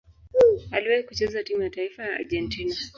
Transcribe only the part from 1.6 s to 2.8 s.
ya taifa ya Argentina.